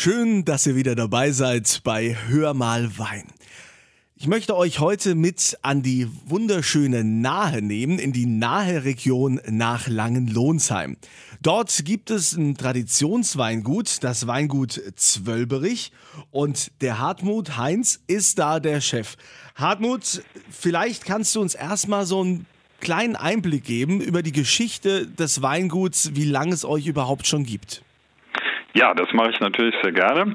Schön, 0.00 0.44
dass 0.44 0.64
ihr 0.64 0.76
wieder 0.76 0.94
dabei 0.94 1.32
seid 1.32 1.80
bei 1.82 2.16
Hör 2.28 2.54
mal 2.54 2.98
Wein. 2.98 3.24
Ich 4.14 4.28
möchte 4.28 4.56
euch 4.56 4.78
heute 4.78 5.16
mit 5.16 5.58
an 5.62 5.82
die 5.82 6.06
wunderschöne 6.24 7.02
Nahe 7.02 7.62
nehmen, 7.62 7.98
in 7.98 8.12
die 8.12 8.26
nahe 8.26 8.84
Region 8.84 9.40
nach 9.50 9.88
Langenlohnsheim. 9.88 10.98
Dort 11.42 11.84
gibt 11.84 12.12
es 12.12 12.36
ein 12.36 12.56
Traditionsweingut, 12.56 14.04
das 14.04 14.28
Weingut 14.28 14.80
Zwölberich 14.94 15.90
und 16.30 16.70
der 16.80 17.00
Hartmut 17.00 17.56
Heinz 17.56 17.98
ist 18.06 18.38
da 18.38 18.60
der 18.60 18.80
Chef. 18.80 19.16
Hartmut, 19.56 20.22
vielleicht 20.48 21.06
kannst 21.06 21.34
du 21.34 21.40
uns 21.40 21.56
erstmal 21.56 22.06
so 22.06 22.20
einen 22.20 22.46
kleinen 22.78 23.16
Einblick 23.16 23.64
geben 23.64 24.00
über 24.00 24.22
die 24.22 24.30
Geschichte 24.30 25.08
des 25.08 25.42
Weinguts, 25.42 26.14
wie 26.14 26.26
lange 26.26 26.54
es 26.54 26.64
euch 26.64 26.86
überhaupt 26.86 27.26
schon 27.26 27.42
gibt. 27.42 27.82
Ja, 28.74 28.94
das 28.94 29.12
mache 29.12 29.30
ich 29.30 29.40
natürlich 29.40 29.74
sehr 29.82 29.92
gerne. 29.92 30.34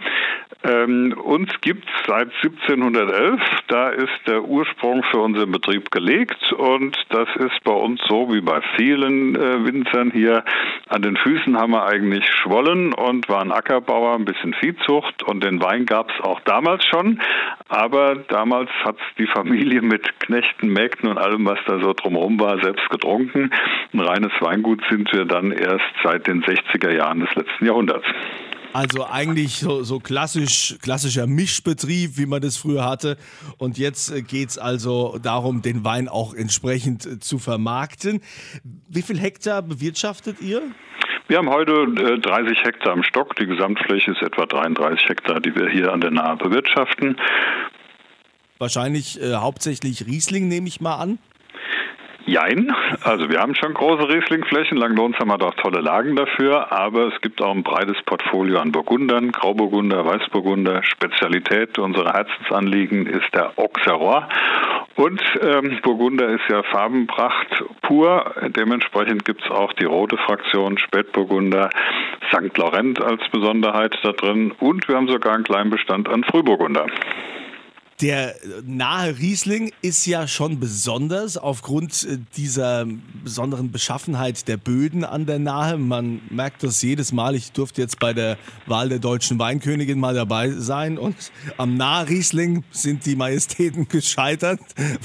Ähm, 0.65 1.13
uns 1.21 1.49
gibt 1.61 1.85
es 1.85 2.07
seit 2.07 2.31
1711. 2.41 3.41
Da 3.67 3.89
ist 3.89 4.27
der 4.27 4.43
Ursprung 4.43 5.03
für 5.03 5.19
unseren 5.19 5.51
Betrieb 5.51 5.91
gelegt 5.91 6.53
und 6.53 6.97
das 7.09 7.27
ist 7.35 7.63
bei 7.65 7.73
uns 7.73 7.99
so 8.07 8.33
wie 8.33 8.39
bei 8.39 8.61
vielen 8.77 9.35
äh, 9.35 9.65
Winzern 9.65 10.11
hier. 10.11 10.45
An 10.87 11.01
den 11.01 11.17
Füßen 11.17 11.57
haben 11.57 11.71
wir 11.71 11.85
eigentlich 11.85 12.25
Schwollen 12.25 12.93
und 12.93 13.27
waren 13.27 13.51
Ackerbauer, 13.51 14.15
ein 14.15 14.25
bisschen 14.25 14.53
Viehzucht 14.53 15.23
und 15.23 15.43
den 15.43 15.61
Wein 15.61 15.85
gab 15.85 16.11
es 16.11 16.21
auch 16.21 16.39
damals 16.41 16.85
schon. 16.85 17.19
Aber 17.67 18.15
damals 18.15 18.69
hat 18.85 18.97
die 19.17 19.27
Familie 19.27 19.81
mit 19.81 20.19
Knechten, 20.21 20.71
Mägden 20.71 21.09
und 21.09 21.17
allem, 21.17 21.45
was 21.45 21.59
da 21.67 21.79
so 21.79 21.91
drumherum 21.91 22.39
war, 22.39 22.61
selbst 22.61 22.89
getrunken. 22.89 23.51
Ein 23.91 23.99
reines 23.99 24.31
Weingut 24.39 24.81
sind 24.89 25.11
wir 25.11 25.25
dann 25.25 25.51
erst 25.51 25.83
seit 26.03 26.27
den 26.27 26.41
60er 26.41 26.95
Jahren 26.95 27.19
des 27.19 27.35
letzten 27.35 27.65
Jahrhunderts. 27.65 28.05
Also 28.73 29.05
eigentlich 29.05 29.59
so, 29.59 29.83
so 29.83 29.99
klassisch, 29.99 30.75
klassischer 30.81 31.27
Mischbetrieb, 31.27 32.17
wie 32.17 32.25
man 32.25 32.41
das 32.41 32.57
früher 32.57 32.83
hatte. 32.83 33.17
Und 33.59 33.77
jetzt 33.77 34.11
äh, 34.11 34.23
geht 34.23 34.49
es 34.49 34.57
also 34.57 35.19
darum, 35.21 35.61
den 35.61 35.85
Wein 35.85 36.07
auch 36.07 36.33
entsprechend 36.33 37.05
äh, 37.05 37.19
zu 37.19 37.37
vermarkten. 37.37 38.21
Wie 38.89 39.03
viel 39.03 39.19
Hektar 39.19 39.61
bewirtschaftet 39.61 40.41
ihr? 40.41 40.63
Wir 41.27 41.37
haben 41.37 41.49
heute 41.49 41.87
30 42.19 42.57
äh, 42.57 42.65
Hektar 42.65 42.93
am 42.93 43.03
Stock. 43.03 43.35
Die 43.35 43.45
Gesamtfläche 43.45 44.11
ist 44.11 44.23
etwa 44.23 44.47
33 44.47 45.07
Hektar, 45.07 45.39
die 45.39 45.55
wir 45.55 45.69
hier 45.69 45.93
an 45.93 46.01
der 46.01 46.11
Nahe 46.11 46.35
bewirtschaften. 46.37 47.15
Wahrscheinlich 48.57 49.21
äh, 49.21 49.35
hauptsächlich 49.35 50.07
Riesling, 50.07 50.47
nehme 50.47 50.67
ich 50.67 50.81
mal 50.81 50.95
an. 50.95 51.19
Jein, 52.25 52.73
also 53.03 53.29
wir 53.29 53.41
haben 53.41 53.53
schon 53.53 53.73
große 53.73 54.07
Rieslingflächen, 54.07 54.77
Langlonsheim 54.77 55.29
hat 55.29 55.43
auch 55.43 55.55
tolle 55.55 55.81
Lagen 55.81 56.15
dafür, 56.15 56.71
aber 56.71 57.13
es 57.13 57.19
gibt 57.19 57.41
auch 57.41 57.53
ein 57.53 57.63
breites 57.63 58.01
Portfolio 58.05 58.59
an 58.59 58.71
Burgundern, 58.71 59.33
Grauburgunder, 59.33 60.05
Weißburgunder. 60.05 60.83
Spezialität 60.83 61.77
unserer 61.79 62.13
Herzensanliegen 62.13 63.07
ist 63.07 63.33
der 63.33 63.51
Auxerrois 63.57 64.23
und 64.95 65.21
ähm, 65.41 65.79
Burgunder 65.83 66.29
ist 66.29 66.43
ja 66.49 66.63
Farbenpracht 66.63 67.61
pur, 67.81 68.33
dementsprechend 68.55 69.25
gibt 69.25 69.43
es 69.43 69.51
auch 69.51 69.73
die 69.73 69.85
rote 69.85 70.15
Fraktion, 70.15 70.77
Spätburgunder, 70.77 71.71
St. 72.29 72.57
Laurent 72.57 73.01
als 73.01 73.21
Besonderheit 73.31 73.99
da 74.01 74.13
drin 74.13 74.53
und 74.61 74.87
wir 74.87 74.95
haben 74.95 75.09
sogar 75.09 75.33
einen 75.33 75.43
kleinen 75.43 75.71
Bestand 75.71 76.07
an 76.07 76.23
Frühburgunder. 76.23 76.85
Der 78.03 78.35
nahe 78.65 79.17
Riesling 79.17 79.71
ist 79.81 80.05
ja 80.05 80.27
schon 80.27 80.59
besonders 80.59 81.37
aufgrund 81.37 82.03
äh, 82.03 82.17
dieser 82.35 82.85
besonderen 83.23 83.71
Beschaffenheit 83.71 84.45
der 84.49 84.57
Böden 84.57 85.05
an 85.05 85.25
der 85.25 85.39
Nahe. 85.39 85.77
Man 85.77 86.19
merkt 86.29 86.63
das 86.63 86.81
jedes 86.81 87.13
Mal. 87.13 87.33
Ich 87.33 87.53
durfte 87.53 87.79
jetzt 87.81 88.01
bei 88.01 88.11
der 88.11 88.37
Wahl 88.65 88.89
der 88.89 88.99
deutschen 88.99 89.39
Weinkönigin 89.39 90.01
mal 90.01 90.13
dabei 90.15 90.49
sein 90.49 90.97
und 90.97 91.15
am 91.55 91.77
nahe 91.77 92.09
Riesling 92.09 92.65
sind 92.71 93.05
die 93.05 93.15
Majestäten 93.15 93.87
gescheitert, 93.87 94.59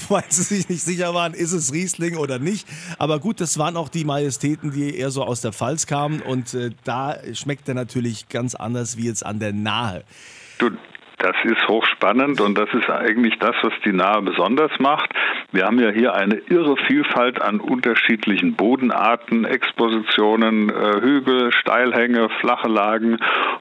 weil 0.09 0.25
sie 0.27 0.43
sich 0.43 0.67
nicht 0.67 0.83
sicher 0.83 1.13
waren, 1.13 1.33
ist 1.33 1.53
es 1.53 1.71
Riesling 1.71 2.17
oder 2.17 2.37
nicht. 2.37 2.67
Aber 2.97 3.21
gut, 3.21 3.39
das 3.39 3.57
waren 3.57 3.77
auch 3.77 3.87
die 3.87 4.03
Majestäten, 4.03 4.73
die 4.73 4.93
eher 4.93 5.11
so 5.11 5.23
aus 5.23 5.39
der 5.39 5.53
Pfalz 5.53 5.87
kamen 5.87 6.21
und 6.21 6.53
äh, 6.53 6.71
da 6.83 7.15
schmeckt 7.33 7.69
er 7.69 7.75
natürlich 7.75 8.27
ganz 8.27 8.55
anders 8.55 8.97
wie 8.97 9.05
jetzt 9.05 9.25
an 9.25 9.39
der 9.39 9.53
Nahe. 9.53 10.03
Du, 10.57 10.71
das 11.19 11.35
ist 11.43 11.67
hochspannend 11.67 12.41
und 12.41 12.57
das 12.57 12.69
ist 12.73 12.89
eigentlich 12.89 13.37
das, 13.39 13.55
was 13.61 13.73
die 13.85 13.93
Nahe 13.93 14.21
besonders 14.21 14.71
macht. 14.79 15.13
Wir 15.51 15.65
haben 15.65 15.79
ja 15.79 15.89
hier 15.89 16.13
eine 16.13 16.35
irre 16.49 16.75
Vielfalt 16.87 17.41
an 17.41 17.59
unterschiedlichen 17.59 18.55
Bodenarten, 18.55 19.45
Expositionen, 19.45 20.69
äh, 20.69 21.01
Hügel, 21.01 21.51
Steilhänge, 21.53 22.29
flache 22.39 22.67
Lagen 22.67 23.17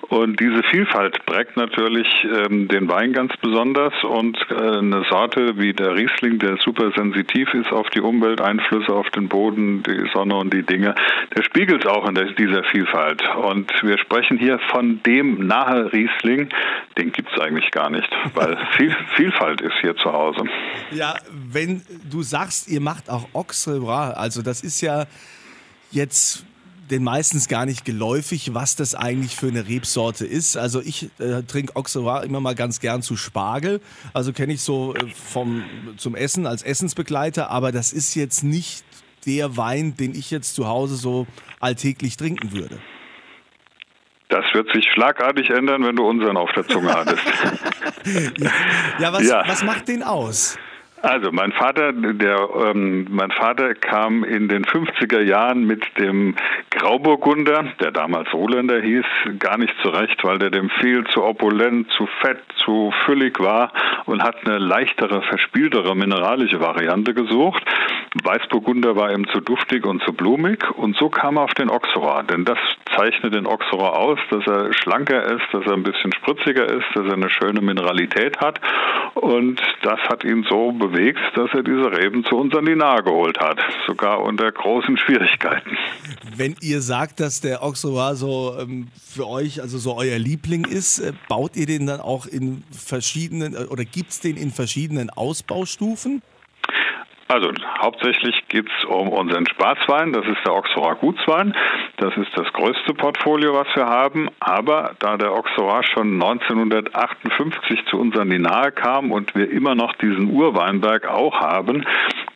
und 0.09 0.41
diese 0.41 0.63
Vielfalt 0.63 1.25
prägt 1.27 1.57
natürlich 1.57 2.09
ähm, 2.25 2.69
den 2.69 2.89
Wein 2.89 3.13
ganz 3.13 3.37
besonders 3.37 3.93
und 4.05 4.39
äh, 4.51 4.79
eine 4.79 5.05
Sorte 5.11 5.59
wie 5.59 5.75
der 5.75 5.97
Riesling, 5.97 6.39
der 6.39 6.57
super 6.59 6.93
sensitiv 6.97 7.53
ist 7.53 7.73
auf 7.73 7.91
die 7.91 8.01
Umwelteinflüsse, 8.01 8.93
auf 8.93 9.11
den 9.11 9.29
Boden, 9.29 9.83
die 9.83 10.09
Sonne 10.15 10.37
und 10.37 10.55
die 10.55 10.63
Dinge, 10.63 10.95
der 11.37 11.43
spiegelt 11.43 11.87
auch 11.87 12.09
in 12.09 12.15
dieser 12.15 12.65
Vielfalt. 12.65 13.23
Und 13.37 13.71
wir 13.83 13.99
sprechen 13.99 14.39
hier 14.39 14.59
von 14.71 15.03
dem 15.03 15.47
nahe 15.47 15.93
Riesling, 15.93 16.49
den 16.97 17.13
gibt 17.13 17.31
es 17.33 17.41
gar 17.73 17.91
nicht, 17.91 18.09
weil 18.35 18.57
viel, 18.77 18.95
Vielfalt 19.17 19.61
ist 19.61 19.75
hier 19.81 19.97
zu 19.97 20.13
Hause. 20.13 20.43
Ja, 20.91 21.15
wenn 21.31 21.83
du 22.11 22.23
sagst, 22.23 22.69
ihr 22.69 22.81
macht 22.81 23.11
auch 23.11 23.29
Auxerrois, 23.33 24.13
also 24.15 24.43
das 24.43 24.63
ist 24.63 24.81
ja 24.81 25.07
jetzt 25.91 26.45
den 26.91 27.05
meistens 27.05 27.49
gar 27.49 27.67
nicht 27.67 27.85
geläufig, 27.85 28.55
was 28.55 28.75
das 28.75 28.95
eigentlich 28.95 29.37
für 29.37 29.49
eine 29.49 29.69
Rebsorte 29.69 30.25
ist. 30.25 30.57
Also 30.57 30.81
ich 30.81 31.11
äh, 31.19 31.43
trinke 31.43 31.77
Auxerrois 31.77 32.23
immer 32.25 32.41
mal 32.41 32.55
ganz 32.55 32.81
gern 32.81 33.03
zu 33.03 33.17
Spargel. 33.17 33.81
Also 34.15 34.33
kenne 34.33 34.55
ich 34.55 34.63
so 34.63 34.95
äh, 34.95 35.07
vom, 35.09 35.65
zum 35.99 36.15
Essen 36.15 36.47
als 36.47 36.63
Essensbegleiter, 36.63 37.51
aber 37.51 37.73
das 37.73 37.93
ist 37.93 38.15
jetzt 38.15 38.43
nicht 38.43 38.85
der 39.27 39.57
Wein, 39.57 39.97
den 39.97 40.15
ich 40.15 40.31
jetzt 40.31 40.55
zu 40.55 40.67
Hause 40.67 40.97
so 40.97 41.27
alltäglich 41.61 42.17
trinken 42.17 42.53
würde. 42.53 42.79
Das 44.29 44.45
wird 44.53 44.71
sich 44.73 44.87
schlagartig 44.93 45.51
ändern, 45.51 45.85
wenn 45.85 45.97
du 45.97 46.07
unseren 46.07 46.37
auf 46.37 46.53
der 46.53 46.67
Zunge 46.67 46.93
hattest. 46.93 47.23
ja, 48.39 48.51
ja, 48.99 49.13
was, 49.13 49.29
ja. 49.29 49.43
was 49.47 49.65
macht 49.65 49.89
den 49.89 50.03
aus? 50.03 50.59
Also 51.03 51.31
mein 51.31 51.53
Vater, 51.53 51.93
der 51.93 52.49
ähm, 52.57 53.07
mein 53.11 53.31
Vater 53.31 53.75
kam 53.75 54.25
in 54.25 54.49
den 54.49 54.65
50er 54.65 55.21
Jahren 55.21 55.65
mit 55.65 55.85
dem 55.97 56.35
Grauburgunder, 56.71 57.67
der 57.81 57.93
damals 57.93 58.33
Roländer 58.33 58.81
hieß, 58.81 59.05
gar 59.39 59.59
nicht 59.59 59.75
zurecht, 59.81 60.25
weil 60.25 60.39
der 60.39 60.51
dem 60.51 60.71
viel 60.81 61.05
zu 61.07 61.23
opulent, 61.23 61.89
zu 61.93 62.07
fett, 62.21 62.41
zu 62.65 62.93
füllig 63.05 63.39
war 63.39 63.73
und 64.07 64.25
hat 64.25 64.45
eine 64.45 64.59
leichtere, 64.59 65.23
verspieltere 65.23 65.95
mineralische 65.95 66.61
Variante 66.61 67.15
gesucht. 67.15 67.63
Weißburgunder 68.23 68.97
war 68.97 69.13
ihm 69.13 69.27
zu 69.29 69.41
duftig 69.41 69.85
und 69.85 70.03
zu 70.03 70.13
blumig 70.13 70.65
und 70.77 70.97
so 70.97 71.09
kam 71.09 71.37
er 71.37 71.43
auf 71.43 71.55
den 71.55 71.69
Auxerrois, 71.69 72.23
denn 72.23 72.45
das 72.45 72.59
zeichnet 72.97 73.35
den 73.35 73.47
Auxerrois 73.47 73.91
aus, 73.91 74.19
dass 74.31 74.47
er 74.47 74.73
schlanker 74.73 75.23
ist, 75.25 75.45
dass 75.53 75.67
er 75.67 75.75
ein 75.75 75.83
bisschen 75.83 76.13
spritziger 76.13 76.67
ist, 76.67 76.87
dass 76.95 77.07
er 77.07 77.15
eine 77.15 77.31
schöne 77.31 77.61
Mineralität 77.61 78.39
hat 78.39 78.61
und 79.15 79.61
das 79.83 80.01
hat 80.09 80.25
ihn 80.25 80.47
so 80.49 80.73
bewegt, 80.73 81.21
dass 81.35 81.51
er 81.53 81.63
diese 81.63 81.93
Reben 81.93 82.25
zu 82.25 82.37
uns 82.37 82.55
an 82.57 82.65
die 82.65 82.77
Nahe 82.77 83.03
geholt 83.03 83.39
hat, 83.41 83.59
sogar 83.87 84.23
unter 84.23 84.51
großen 84.51 84.97
Schwierigkeiten. 84.97 85.77
Wenn 86.37 86.57
ihr 86.61 86.81
sagt, 86.81 87.21
dass 87.21 87.41
der 87.41 87.63
Auxerrois 87.63 88.15
so 88.15 88.57
ähm, 88.59 88.89
für 88.99 89.29
euch, 89.29 89.61
also 89.61 89.79
so 89.79 89.97
euer 89.97 90.19
Liebling 90.19 90.65
ist, 90.65 90.99
äh, 90.99 91.13
baut 91.29 91.57
ihr 91.57 91.67
den 91.67 91.87
dann 91.87 92.01
auch 92.01 92.27
in 92.27 92.63
verschiedenen 92.71 93.55
äh, 93.55 93.67
oder 93.71 93.85
gibt 93.85 94.11
es 94.11 94.21
den 94.21 94.37
in 94.37 94.51
verschiedenen 94.51 95.11
Ausbaustufen? 95.11 96.23
Also 97.29 97.53
hauptsächlich 97.79 98.49
geht 98.49 98.67
es 98.67 98.85
um 98.87 99.09
unseren 99.11 99.47
Spaßwein, 99.47 100.15
das 100.15 100.25
ist 100.25 100.39
der 100.47 100.55
Auxerrois 100.55 100.95
Gutswein. 100.95 101.55
Das 101.99 102.17
ist 102.17 102.31
das 102.35 102.51
größte 102.55 102.95
Portfolio, 102.95 103.53
was 103.53 103.67
wir 103.75 103.87
haben. 103.87 104.31
Aber 104.41 104.93
da 104.99 105.19
der 105.19 105.33
Auxerrois 105.33 105.83
schon 105.93 106.15
1958 106.15 107.85
zu 107.91 108.01
uns 108.01 108.17
an 108.19 108.31
die 108.31 108.39
Nahe 108.39 108.73
kam 108.73 109.13
und 109.13 109.35
wir 109.35 109.51
immer 109.51 109.75
noch 109.75 109.95
diesen 109.97 110.31
Urweinberg 110.31 111.07
auch 111.07 111.39
haben, 111.39 111.85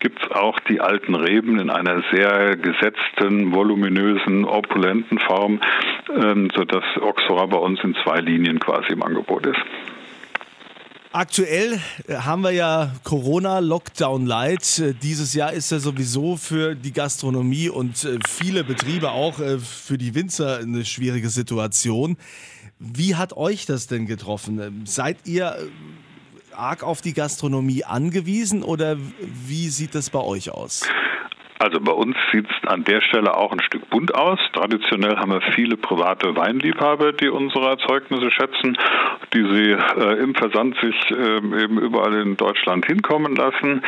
gibt 0.01 0.23
es 0.23 0.31
auch 0.31 0.61
die 0.61 0.81
alten 0.83 1.15
Reben 1.15 1.59
in 1.59 1.71
einer 1.71 2.03
sehr 2.13 2.57
gesetzten, 2.57 3.55
voluminösen, 3.55 4.45
opulenten 4.45 5.19
Form, 5.21 5.61
ähm, 6.23 6.51
sodass 6.55 6.85
Auxerrois 7.01 7.47
bei 7.47 7.57
uns 7.57 7.83
in 7.83 7.95
zwei 8.05 8.21
Linien 8.21 8.59
quasi 8.59 8.93
im 8.93 9.03
Angebot 9.03 9.47
ist. 9.47 9.61
Aktuell 11.15 11.79
äh, 12.09 12.15
haben 12.15 12.41
wir 12.41 12.53
ja 12.53 12.91
Corona-Lockdown 13.05 14.25
Light. 14.25 14.79
Äh, 14.79 14.95
dieses 14.95 15.35
Jahr 15.35 15.53
ist 15.53 15.71
ja 15.71 15.79
sowieso 15.79 16.39
für 16.39 16.75
die 16.75 16.93
Gastronomie 16.93 17.69
und 17.69 18.03
äh, 18.05 18.19
viele 18.27 18.65
Betriebe 18.65 19.11
auch 19.11 19.35
für 19.35 19.99
die 19.99 20.15
Winzer 20.15 20.61
eine 20.61 20.87
schwierige 20.87 21.29
Situation. 21.29 22.17
Wie 22.79 23.15
hat 23.15 23.37
euch 23.37 23.67
das 23.67 23.89
denn 23.89 24.07
getroffen? 24.07 24.59
Ähm, 24.59 24.87
seid 24.87 25.19
ihr 25.27 25.55
arg 26.57 26.83
auf 26.83 27.03
die 27.03 27.13
Gastronomie 27.13 27.85
angewiesen 27.85 28.63
oder 28.63 28.97
wie 28.97 29.69
sieht 29.69 29.95
das 29.95 30.09
bei 30.09 30.21
euch 30.21 30.51
aus? 30.51 30.89
Also 31.59 31.79
bei 31.79 31.93
uns 31.93 32.17
sieht 32.33 32.47
es 32.47 32.69
an 32.69 32.85
der 32.85 33.03
Stelle 33.03 33.37
auch 33.37 33.53
ein 33.53 33.61
Stück 33.61 33.89
bunt 33.91 34.15
aus. 34.15 34.41
Traditionell 34.53 35.17
haben 35.17 35.31
wir 35.31 35.43
viele 35.55 35.77
private 35.77 36.35
Weinliebhaber, 36.35 37.13
die 37.13 37.29
unsere 37.29 37.69
Erzeugnisse 37.69 38.31
schätzen, 38.31 38.77
die 39.35 39.43
sie 39.43 39.71
äh, 39.73 40.23
im 40.23 40.35
Versand 40.35 40.77
sich 40.81 40.97
äh, 41.11 41.37
eben 41.37 41.79
überall 41.79 42.15
in 42.21 42.37
Deutschland 42.37 42.87
hinkommen 42.87 43.35
lassen. 43.37 43.83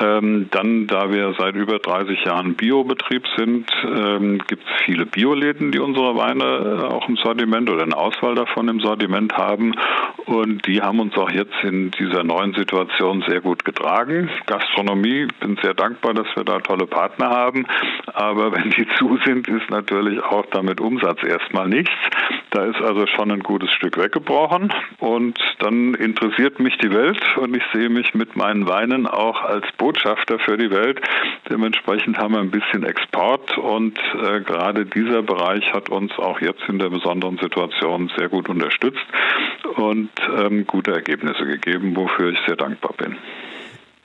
Ähm, 0.00 0.48
dann, 0.50 0.86
da 0.86 1.10
wir 1.10 1.34
seit 1.38 1.54
über 1.54 1.78
30 1.78 2.24
Jahren 2.24 2.54
Biobetrieb 2.54 3.24
sind, 3.36 3.70
ähm, 3.84 4.38
gibt 4.46 4.64
es 4.64 4.84
viele 4.84 5.06
Bioläden, 5.06 5.72
die 5.72 5.78
unsere 5.78 6.16
Weine 6.16 6.44
äh, 6.44 6.84
auch 6.84 7.08
im 7.08 7.16
Sortiment 7.16 7.70
oder 7.70 7.84
eine 7.84 7.96
Auswahl 7.96 8.34
davon 8.34 8.68
im 8.68 8.80
Sortiment 8.80 9.36
haben. 9.36 9.74
Und 10.26 10.66
die 10.66 10.82
haben 10.82 11.00
uns 11.00 11.16
auch 11.16 11.30
jetzt 11.30 11.54
in 11.62 11.90
dieser 11.92 12.24
neuen 12.24 12.54
Situation 12.54 13.24
sehr 13.28 13.40
gut 13.40 13.64
getragen. 13.64 14.30
Gastronomie, 14.46 15.28
bin 15.40 15.56
sehr 15.62 15.74
dankbar, 15.74 16.14
dass 16.14 16.26
wir 16.34 16.44
da 16.44 16.58
tolle 16.60 16.86
Partner 16.86 17.04
Partner 17.04 17.30
haben. 17.30 17.66
Aber 18.12 18.52
wenn 18.52 18.70
die 18.70 18.86
zu 18.98 19.18
sind, 19.24 19.48
ist 19.48 19.70
natürlich 19.70 20.22
auch 20.22 20.46
damit 20.50 20.80
Umsatz 20.80 21.22
erstmal 21.22 21.68
nichts. 21.68 21.92
Da 22.50 22.64
ist 22.64 22.80
also 22.80 23.06
schon 23.06 23.30
ein 23.30 23.40
gutes 23.40 23.70
Stück 23.72 23.98
weggebrochen. 23.98 24.72
Und 24.98 25.38
dann 25.58 25.94
interessiert 25.94 26.60
mich 26.60 26.76
die 26.78 26.92
Welt 26.92 27.20
und 27.36 27.56
ich 27.56 27.62
sehe 27.72 27.88
mich 27.88 28.14
mit 28.14 28.36
meinen 28.36 28.68
Weinen 28.68 29.06
auch 29.06 29.42
als 29.42 29.66
Botschafter 29.76 30.38
für 30.38 30.56
die 30.56 30.70
Welt. 30.70 31.00
Dementsprechend 31.50 32.18
haben 32.18 32.34
wir 32.34 32.40
ein 32.40 32.50
bisschen 32.50 32.84
Export 32.84 33.56
und 33.58 33.98
äh, 33.98 34.40
gerade 34.40 34.86
dieser 34.86 35.22
Bereich 35.22 35.72
hat 35.72 35.88
uns 35.88 36.12
auch 36.18 36.40
jetzt 36.40 36.62
in 36.68 36.78
der 36.78 36.90
besonderen 36.90 37.38
Situation 37.38 38.10
sehr 38.16 38.28
gut 38.28 38.48
unterstützt 38.48 39.04
und 39.76 40.10
ähm, 40.36 40.66
gute 40.66 40.92
Ergebnisse 40.92 41.44
gegeben, 41.44 41.96
wofür 41.96 42.30
ich 42.30 42.38
sehr 42.46 42.56
dankbar 42.56 42.94
bin. 42.96 43.16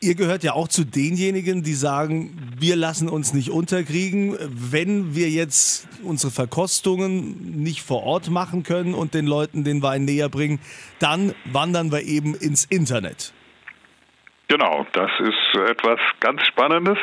Ihr 0.02 0.16
gehört 0.16 0.46
ja 0.46 0.54
auch 0.54 0.70
zu 0.70 0.86
denjenigen, 0.86 1.62
die 1.62 1.74
sagen, 1.74 2.32
wir 2.58 2.78
lassen 2.78 3.10
uns 3.10 3.34
nicht 3.34 3.50
unterkriegen. 3.50 4.38
Wenn 4.40 5.14
wir 5.14 5.30
jetzt 5.30 5.90
unsere 6.04 6.32
Verkostungen 6.32 7.62
nicht 7.62 7.82
vor 7.82 8.04
Ort 8.04 8.30
machen 8.30 8.64
können 8.64 8.94
und 8.94 9.14
den 9.14 9.28
Leuten 9.28 9.66
den 9.66 9.82
Wein 9.82 10.06
näher 10.06 10.30
bringen, 10.30 10.60
dann 11.00 11.34
wandern 11.52 11.92
wir 11.92 12.04
eben 12.04 12.34
ins 12.34 12.64
Internet. 12.64 13.34
Genau, 14.52 14.84
das 14.94 15.12
ist 15.20 15.70
etwas 15.70 16.00
ganz 16.22 16.44
Spannendes. 16.48 16.98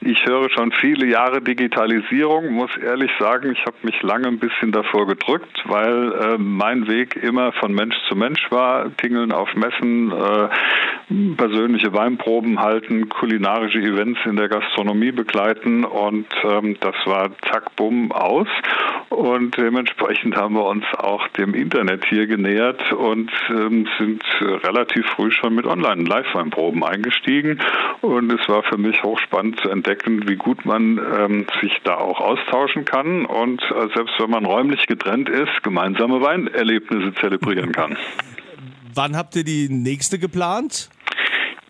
Ich 0.00 0.26
höre 0.26 0.50
schon 0.50 0.72
viele 0.72 1.06
Jahre 1.06 1.40
Digitalisierung, 1.40 2.50
muss 2.50 2.76
ehrlich 2.76 3.12
sagen, 3.20 3.52
ich 3.52 3.64
habe 3.66 3.76
mich 3.82 4.02
lange 4.02 4.26
ein 4.26 4.40
bisschen 4.40 4.72
davor 4.72 5.06
gedrückt, 5.06 5.62
weil 5.66 6.12
äh, 6.12 6.38
mein 6.38 6.88
Weg 6.88 7.14
immer 7.14 7.52
von 7.52 7.72
Mensch 7.72 7.94
zu 8.08 8.16
Mensch 8.16 8.50
war, 8.50 8.90
Tingeln 8.96 9.30
auf 9.30 9.54
Messen, 9.54 10.10
äh, 10.10 10.48
persönliche 11.36 11.92
Weinproben 11.94 12.60
halten, 12.60 13.08
kulinarische 13.08 13.78
Events 13.78 14.20
in 14.26 14.36
der 14.36 14.48
Gastronomie 14.48 15.12
begleiten 15.12 15.84
und 15.84 16.26
ähm, 16.44 16.76
das 16.80 16.94
war 17.06 17.30
zack, 17.50 17.74
bumm, 17.76 18.12
aus. 18.12 18.48
Und 19.08 19.56
dementsprechend 19.56 20.36
haben 20.36 20.54
wir 20.54 20.66
uns 20.66 20.84
auch 20.96 21.26
dem 21.28 21.54
Internet 21.54 22.04
hier 22.04 22.26
genähert 22.26 22.92
und 22.92 23.30
ähm, 23.48 23.88
sind 23.98 24.22
relativ 24.40 25.06
früh 25.06 25.30
schon 25.30 25.54
mit 25.54 25.66
Online-Live-Weinproben 25.66 26.84
eingestiegen. 26.84 27.58
Und 28.02 28.30
es 28.30 28.46
war 28.48 28.62
für 28.64 28.76
mich 28.76 29.02
hochspannend 29.02 29.60
zu 29.60 29.70
entdecken, 29.70 30.28
wie 30.28 30.36
gut 30.36 30.66
man 30.66 30.98
ähm, 30.98 31.46
sich 31.62 31.72
da 31.84 31.94
auch 31.94 32.20
austauschen 32.20 32.84
kann 32.84 33.24
und 33.24 33.62
äh, 33.62 33.88
selbst 33.94 34.14
wenn 34.18 34.30
man 34.30 34.44
räumlich 34.44 34.86
getrennt 34.86 35.30
ist, 35.30 35.62
gemeinsame 35.62 36.20
Weinerlebnisse 36.20 37.14
zelebrieren 37.14 37.72
kann. 37.72 37.96
Wann 38.94 39.16
habt 39.16 39.36
ihr 39.36 39.44
die 39.44 39.68
nächste 39.68 40.18
geplant? 40.18 40.90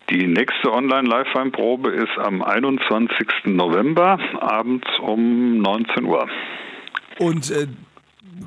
Die 0.09 0.25
nächste 0.25 0.71
Online-Live-Weinprobe 0.71 1.91
ist 1.91 2.17
am 2.17 2.41
21. 2.41 3.27
November 3.45 4.17
abends 4.39 4.87
um 5.01 5.59
19 5.59 6.03
Uhr. 6.05 6.27
Und 7.19 7.51
äh, 7.51 7.67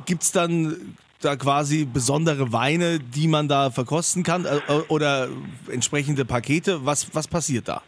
gibt 0.04 0.22
es 0.22 0.32
dann 0.32 0.96
da 1.20 1.36
quasi 1.36 1.84
besondere 1.84 2.52
Weine, 2.52 2.98
die 2.98 3.28
man 3.28 3.46
da 3.46 3.70
verkosten 3.70 4.24
kann 4.24 4.44
äh, 4.44 4.72
oder 4.88 5.28
entsprechende 5.70 6.24
Pakete? 6.24 6.84
Was, 6.84 7.14
was 7.14 7.28
passiert 7.28 7.68
da? 7.68 7.82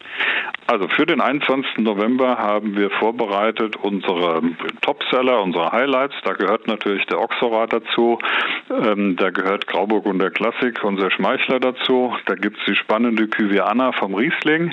Also 0.66 0.88
für 0.88 1.04
den 1.04 1.20
21. 1.20 1.78
November 1.78 2.38
haben 2.38 2.76
wir 2.76 2.90
vorbereitet 2.90 3.76
unsere 3.76 4.40
Topseller, 4.80 5.42
unsere 5.42 5.72
Highlights. 5.72 6.14
Da 6.24 6.32
gehört 6.32 6.66
natürlich 6.66 7.04
der 7.06 7.20
Oxorat 7.20 7.72
dazu. 7.72 8.18
Ähm, 8.70 9.16
da 9.16 9.28
gehört 9.30 9.66
Grauburgunder 9.66 10.30
Klassik, 10.30 10.82
unser 10.82 11.10
Schmeichler 11.10 11.60
dazu. 11.60 12.14
Da 12.24 12.34
gibt 12.34 12.58
es 12.58 12.64
die 12.64 12.76
spannende 12.76 13.28
Cuviana 13.28 13.92
vom 13.92 14.14
Riesling. 14.14 14.72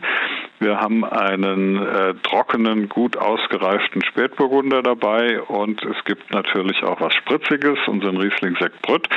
Wir 0.61 0.79
haben 0.79 1.03
einen 1.03 1.77
äh, 1.77 2.13
trockenen, 2.21 2.87
gut 2.87 3.17
ausgereiften 3.17 4.03
Spätburgunder 4.03 4.83
dabei 4.83 5.41
und 5.41 5.83
es 5.83 6.05
gibt 6.05 6.31
natürlich 6.31 6.83
auch 6.83 7.01
was 7.01 7.15
Spritziges, 7.15 7.79
unseren 7.87 8.17
Riesling 8.17 8.55
Sekt 8.59 8.79
Brütt 8.83 9.09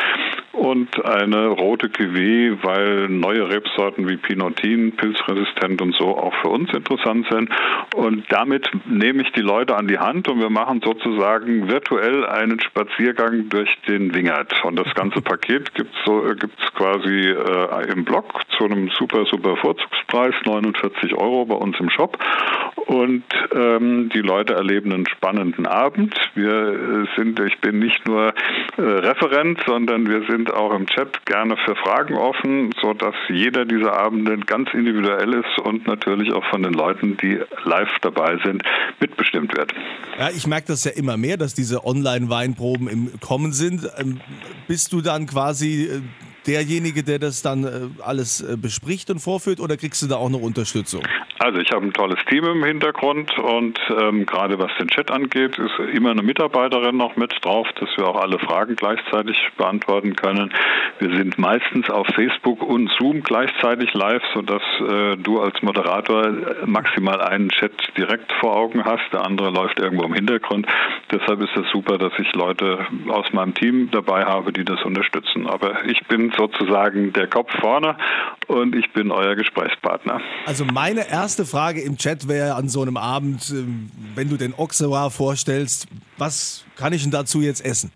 und 0.55 1.05
eine 1.05 1.49
rote 1.49 1.89
Cuvée, 1.89 2.57
weil 2.63 3.09
neue 3.11 3.47
Rebsorten 3.51 4.09
wie 4.09 4.17
Pinotin, 4.17 4.93
pilzresistent 4.97 5.83
und 5.83 5.95
so 5.97 6.17
auch 6.17 6.33
für 6.41 6.49
uns 6.49 6.73
interessant 6.73 7.27
sind. 7.31 7.51
Und 7.95 8.25
damit 8.31 8.71
nehme 8.87 9.23
ich 9.23 9.33
die 9.33 9.43
Leute 9.43 9.77
an 9.77 9.87
die 9.87 9.99
Hand 9.99 10.29
und 10.29 10.41
wir 10.41 10.49
machen 10.49 10.81
sozusagen 10.83 11.69
virtuell 11.69 12.25
einen 12.25 12.61
Spaziergang 12.61 13.51
durch 13.51 13.69
den 13.87 14.15
Wingert. 14.15 14.65
Und 14.65 14.77
das 14.77 14.95
ganze 14.95 15.21
Paket 15.23 15.75
gibt 15.75 15.95
es 15.95 16.05
so, 16.07 16.23
gibt's 16.39 16.73
quasi 16.75 17.29
äh, 17.29 17.93
im 17.93 18.05
Blog 18.07 18.33
zu 18.57 18.65
einem 18.65 18.89
super, 18.99 19.27
super 19.27 19.57
Vorzugspreis, 19.57 20.35
49 20.47 21.15
Euro 21.15 21.34
bei 21.43 21.55
uns 21.55 21.79
im 21.81 21.91
Shop. 21.91 22.19
Und 22.87 23.25
ähm, 23.55 24.11
die 24.13 24.21
Leute 24.21 24.55
erleben 24.55 24.93
einen 24.93 25.07
spannenden 25.09 25.67
Abend. 25.67 26.15
Wir 26.35 27.07
sind, 27.17 27.41
ich 27.41 27.59
bin 27.61 27.79
nicht 27.79 28.07
nur 28.07 28.35
äh, 28.77 28.83
Referent, 28.83 29.63
sondern 29.67 30.07
wir 30.07 30.23
sind 30.29 30.53
auch 30.53 30.75
im 30.75 30.87
Chat 30.87 31.25
gerne 31.25 31.57
für 31.65 31.77
Fragen 31.77 32.15
offen, 32.17 32.73
sodass 32.81 33.15
jeder 33.29 33.65
dieser 33.65 33.95
Abende 33.99 34.37
ganz 34.39 34.69
individuell 34.75 35.33
ist 35.35 35.59
und 35.65 35.87
natürlich 35.87 36.33
auch 36.33 36.45
von 36.51 36.63
den 36.63 36.75
Leuten, 36.75 37.17
die 37.17 37.41
live 37.65 37.99
dabei 38.03 38.39
sind, 38.45 38.63
mitbestimmt 39.01 39.57
wird. 39.57 39.73
Ja, 40.19 40.29
ich 40.29 40.47
merke 40.47 40.67
das 40.69 40.85
ja 40.85 40.91
immer 40.93 41.17
mehr, 41.17 41.39
dass 41.39 41.55
diese 41.55 41.85
Online-Weinproben 41.87 42.89
im 42.89 43.21
Kommen 43.21 43.53
sind. 43.53 43.89
Ähm, 43.99 44.21
bist 44.69 44.93
du 44.93 45.01
dann 45.01 45.27
quasi 45.27 45.85
äh, 45.85 46.01
derjenige, 46.47 47.03
der 47.03 47.19
das 47.19 47.43
dann 47.43 47.65
äh, 47.65 48.03
alles 48.03 48.41
äh, 48.41 48.57
bespricht 48.57 49.11
und 49.11 49.21
vorführt 49.21 49.61
oder 49.61 49.77
kriegst 49.77 50.03
du 50.03 50.07
da 50.07 50.17
auch 50.17 50.31
noch 50.31 50.41
Unterstützung? 50.41 51.03
Also 51.45 51.59
ich 51.59 51.71
habe 51.73 51.85
ein 51.85 51.93
tolles 51.93 52.19
Team 52.25 52.47
im 52.47 52.65
Hintergrund 52.65 53.39
und 53.39 53.79
ähm, 54.01 54.25
gerade 54.25 54.59
was 54.59 54.71
den 54.81 54.89
Chat 54.89 55.11
angeht, 55.11 55.59
ist 55.59 55.79
immer 55.93 56.13
eine 56.13 56.23
Mitarbeiterin 56.23 56.97
noch 56.97 57.17
mit 57.17 57.35
drauf, 57.43 57.69
dass 57.79 57.91
wir 57.99 58.09
auch 58.09 58.17
alle 58.17 58.39
Fragen 58.39 58.77
gleichzeitig 58.77 59.37
beantworten 59.59 60.17
können. 60.17 60.55
Wir 61.01 61.15
sind 61.15 61.37
meistens 61.37 61.91
auf 61.91 62.07
Facebook 62.15 62.63
und 62.63 62.91
Zoom 62.99 63.23
gleichzeitig 63.23 63.93
live, 63.93 64.23
sodass 64.33 64.63
äh, 64.89 65.19
du 65.19 65.39
als 65.39 65.61
Moderator 65.61 66.33
maximal 66.65 67.21
einen 67.21 67.51
Chat 67.51 67.73
direkt 67.99 68.33
vor 68.41 68.57
Augen 68.57 68.83
hast, 68.83 69.13
der 69.13 69.27
andere 69.27 69.51
läuft 69.51 69.79
irgendwo 69.79 70.05
im 70.05 70.15
Hintergrund. 70.15 70.67
Deshalb 71.13 71.43
ist 71.43 71.55
es 71.59 71.71
super, 71.71 71.99
dass 71.99 72.13
ich 72.19 72.33
Leute 72.33 72.87
aus 73.09 73.31
meinem 73.35 73.53
Team 73.53 73.91
dabei 73.91 74.25
habe, 74.25 74.51
die 74.51 74.65
das 74.65 74.83
unterstützen. 74.83 75.47
Aber 75.47 75.85
ich 75.85 76.07
bin 76.07 76.33
sozusagen 76.39 77.13
der 77.13 77.27
Kopf 77.27 77.53
vorne 77.61 77.97
und 78.49 78.75
ich 78.75 78.93
bin 78.93 79.11
euer 79.11 79.35
Gesprächspartner. 79.35 80.21
Also 80.47 80.65
meine 80.65 81.09
erste 81.09 81.45
Frage 81.45 81.81
im 81.81 81.97
Chat 81.97 82.29
wäre 82.29 82.55
an 82.55 82.69
so 82.69 82.83
einem 82.83 82.97
Abend, 82.97 83.51
ähm, 83.51 83.91
wenn 84.15 84.29
du 84.29 84.37
den 84.37 84.55
Oxewa 84.55 85.11
vorstellst, 85.11 85.87
was 86.19 86.65
kann 86.77 86.93
ich 86.93 87.03
denn 87.03 87.11
dazu 87.11 87.41
jetzt 87.41 87.65
essen? 87.65 87.91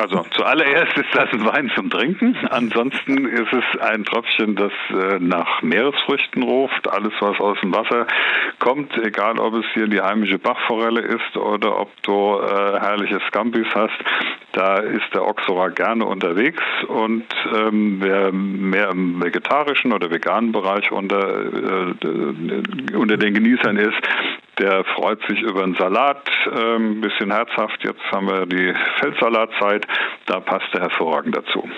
Also 0.00 0.24
zuallererst 0.30 0.96
ist 0.96 1.14
das 1.14 1.30
ein 1.30 1.44
Wein 1.44 1.70
zum 1.74 1.90
Trinken. 1.90 2.34
Ansonsten 2.48 3.26
ist 3.26 3.52
es 3.52 3.80
ein 3.82 4.04
Tröpfchen, 4.04 4.56
das 4.56 4.72
äh, 4.88 5.18
nach 5.18 5.60
Meeresfrüchten 5.60 6.42
ruft. 6.42 6.88
Alles, 6.88 7.12
was 7.20 7.38
aus 7.38 7.60
dem 7.60 7.74
Wasser 7.74 8.06
kommt, 8.60 8.96
egal 8.96 9.38
ob 9.38 9.52
es 9.54 9.66
hier 9.74 9.88
die 9.88 10.00
heimische 10.00 10.38
Bachforelle 10.38 11.02
ist 11.02 11.36
oder 11.36 11.78
ob 11.78 11.90
du 12.02 12.38
äh, 12.38 12.80
herrliche 12.80 13.20
Scampis 13.28 13.66
hast, 13.74 13.98
da 14.52 14.78
ist 14.78 15.12
der 15.12 15.26
Oxora 15.26 15.68
gerne 15.68 16.06
unterwegs. 16.06 16.62
Und 16.88 17.26
ähm, 17.54 17.98
wer 18.00 18.32
mehr 18.32 18.88
im 18.88 19.22
vegetarischen 19.22 19.92
oder 19.92 20.10
veganen 20.10 20.52
Bereich 20.52 20.90
unter, 20.90 21.44
äh, 21.44 22.96
unter 22.96 23.18
den 23.18 23.34
Genießern 23.34 23.76
ist, 23.76 24.00
der 24.58 24.84
freut 24.84 25.20
sich 25.28 25.40
über 25.40 25.62
einen 25.62 25.74
Salat, 25.74 26.28
ein 26.46 26.58
ähm, 26.58 27.00
bisschen 27.00 27.30
herzhaft. 27.30 27.82
Jetzt 27.84 28.02
haben 28.12 28.28
wir 28.28 28.46
die 28.46 28.74
Feldsalatzeit, 28.98 29.86
da 30.26 30.40
passt 30.40 30.68
er 30.74 30.82
hervorragend 30.82 31.36
dazu. 31.36 31.68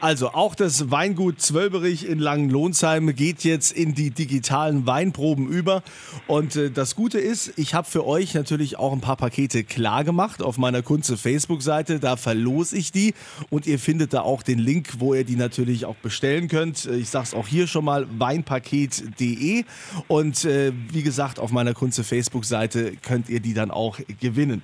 Also 0.00 0.30
auch 0.30 0.54
das 0.54 0.90
Weingut 0.90 1.42
Zwölberich 1.42 2.08
in 2.08 2.18
Langenlohnsheim 2.18 3.14
geht 3.14 3.44
jetzt 3.44 3.70
in 3.70 3.94
die 3.94 4.10
digitalen 4.10 4.86
Weinproben 4.86 5.46
über. 5.46 5.82
Und 6.26 6.56
äh, 6.56 6.70
das 6.70 6.96
Gute 6.96 7.18
ist, 7.18 7.52
ich 7.58 7.74
habe 7.74 7.86
für 7.86 8.06
euch 8.06 8.32
natürlich 8.32 8.78
auch 8.78 8.94
ein 8.94 9.02
paar 9.02 9.16
Pakete 9.16 9.62
klar 9.62 10.02
gemacht 10.02 10.42
auf 10.42 10.56
meiner 10.56 10.80
Kunze 10.80 11.18
Facebook-Seite. 11.18 12.00
Da 12.00 12.16
verlose 12.16 12.78
ich 12.78 12.92
die 12.92 13.12
und 13.50 13.66
ihr 13.66 13.78
findet 13.78 14.14
da 14.14 14.22
auch 14.22 14.42
den 14.42 14.58
Link, 14.58 15.00
wo 15.00 15.12
ihr 15.12 15.24
die 15.24 15.36
natürlich 15.36 15.84
auch 15.84 15.96
bestellen 15.96 16.48
könnt. 16.48 16.86
Ich 16.86 17.10
sage 17.10 17.24
es 17.24 17.34
auch 17.34 17.46
hier 17.46 17.66
schon 17.66 17.84
mal, 17.84 18.06
weinpaket.de. 18.18 19.64
Und 20.08 20.46
äh, 20.46 20.72
wie 20.92 21.02
gesagt, 21.02 21.38
auf 21.38 21.50
meiner 21.52 21.74
Kunze 21.74 22.04
Facebook-Seite 22.04 22.92
könnt 23.02 23.28
ihr 23.28 23.40
die 23.40 23.52
dann 23.52 23.70
auch 23.70 23.98
gewinnen. 24.18 24.62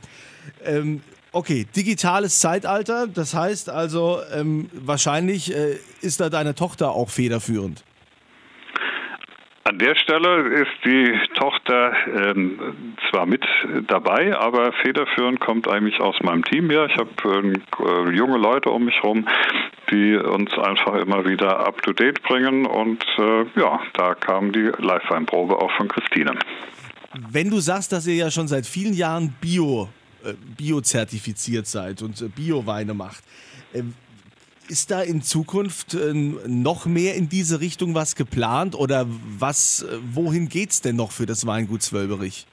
Ähm, 0.64 1.02
Okay, 1.36 1.66
digitales 1.76 2.40
Zeitalter, 2.40 3.06
das 3.06 3.34
heißt 3.34 3.68
also, 3.68 4.20
ähm, 4.34 4.70
wahrscheinlich 4.72 5.54
äh, 5.54 5.76
ist 6.00 6.18
da 6.18 6.30
deine 6.30 6.54
Tochter 6.54 6.92
auch 6.92 7.10
federführend. 7.10 7.84
An 9.64 9.78
der 9.78 9.96
Stelle 9.96 10.62
ist 10.62 10.72
die 10.86 11.12
Tochter 11.34 11.92
ähm, 12.06 12.96
zwar 13.10 13.26
mit 13.26 13.44
dabei, 13.86 14.34
aber 14.34 14.72
federführend 14.82 15.38
kommt 15.38 15.68
eigentlich 15.68 16.00
aus 16.00 16.16
meinem 16.22 16.42
Team 16.42 16.70
her. 16.70 16.86
Ich 16.86 16.96
habe 16.96 17.10
äh, 17.20 18.16
junge 18.16 18.38
Leute 18.38 18.70
um 18.70 18.86
mich 18.86 18.94
herum, 19.02 19.28
die 19.90 20.16
uns 20.16 20.56
einfach 20.56 20.94
immer 20.94 21.26
wieder 21.26 21.66
up 21.66 21.82
to 21.82 21.92
date 21.92 22.22
bringen 22.22 22.64
und 22.64 23.04
äh, 23.18 23.44
ja, 23.60 23.78
da 23.92 24.14
kam 24.14 24.52
die 24.52 24.72
Live-Weinprobe 24.78 25.54
auch 25.60 25.70
von 25.72 25.88
Christine. 25.88 26.32
Wenn 27.30 27.50
du 27.50 27.60
sagst, 27.60 27.92
dass 27.92 28.06
ihr 28.06 28.14
ja 28.14 28.30
schon 28.30 28.48
seit 28.48 28.64
vielen 28.64 28.94
Jahren 28.94 29.34
Bio 29.38 29.90
biozertifiziert 30.56 31.66
seid 31.66 32.02
und 32.02 32.20
äh, 32.20 32.28
Bioweine 32.28 32.94
macht. 32.94 33.22
Ähm, 33.74 33.94
ist 34.68 34.90
da 34.90 35.00
in 35.00 35.22
Zukunft 35.22 35.94
äh, 35.94 36.12
noch 36.12 36.86
mehr 36.86 37.14
in 37.14 37.28
diese 37.28 37.60
Richtung 37.60 37.94
was 37.94 38.16
geplant 38.16 38.74
oder 38.74 39.06
was, 39.38 39.84
wohin 40.12 40.48
geht 40.48 40.70
es 40.70 40.80
denn 40.80 40.96
noch 40.96 41.12
für 41.12 41.26
das 41.26 41.46
Weingut 41.46 41.82
Zwölberich? 41.82 42.46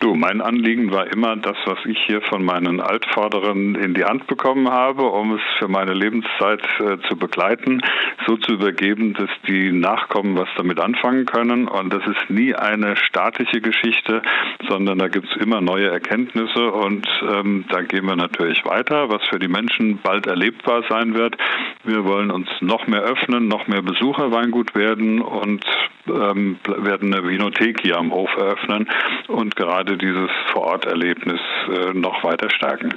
Du, 0.00 0.14
mein 0.14 0.40
Anliegen 0.40 0.92
war 0.92 1.12
immer 1.12 1.34
das, 1.34 1.56
was 1.64 1.78
ich 1.84 1.98
hier 2.06 2.20
von 2.22 2.44
meinen 2.44 2.80
Altvorderen 2.80 3.74
in 3.74 3.94
die 3.94 4.04
Hand 4.04 4.28
bekommen 4.28 4.70
habe, 4.70 5.02
um 5.02 5.34
es 5.34 5.40
für 5.58 5.66
meine 5.66 5.92
Lebenszeit 5.92 6.62
äh, 6.78 6.98
zu 7.08 7.16
begleiten, 7.16 7.82
so 8.24 8.36
zu 8.36 8.52
übergeben, 8.52 9.14
dass 9.14 9.30
die 9.48 9.72
Nachkommen 9.72 10.38
was 10.38 10.48
damit 10.56 10.78
anfangen 10.78 11.26
können. 11.26 11.66
Und 11.66 11.92
das 11.92 12.06
ist 12.06 12.30
nie 12.30 12.54
eine 12.54 12.94
statische 12.96 13.60
Geschichte, 13.60 14.22
sondern 14.68 14.98
da 14.98 15.08
gibt 15.08 15.26
es 15.30 15.36
immer 15.42 15.60
neue 15.60 15.88
Erkenntnisse 15.88 16.70
und 16.70 17.08
ähm, 17.22 17.64
da 17.68 17.82
gehen 17.82 18.06
wir 18.06 18.14
natürlich 18.14 18.64
weiter, 18.64 19.08
was 19.08 19.26
für 19.28 19.40
die 19.40 19.48
Menschen 19.48 19.98
bald 20.00 20.26
erlebbar 20.26 20.84
sein 20.88 21.14
wird. 21.14 21.36
Wir 21.82 22.04
wollen 22.04 22.30
uns 22.30 22.48
noch 22.60 22.86
mehr 22.86 23.02
öffnen, 23.02 23.48
noch 23.48 23.66
mehr 23.66 23.82
Besucherweingut 23.82 24.76
werden 24.76 25.20
und 25.20 25.64
ähm, 26.06 26.58
werden 26.64 27.12
eine 27.12 27.26
Vinothek 27.26 27.80
hier 27.82 27.98
am 27.98 28.12
Hof 28.12 28.30
eröffnen 28.36 28.88
und 29.26 29.56
gerade 29.56 29.87
dieses 29.96 30.30
Vororterlebnis 30.52 31.40
äh, 31.68 31.92
noch 31.92 32.22
weiter 32.24 32.50
stärken. 32.50 32.94